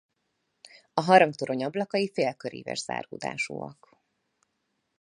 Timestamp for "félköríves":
2.13-2.79